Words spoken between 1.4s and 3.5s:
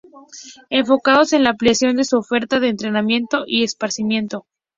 la ampliación de su oferta de entrenamiento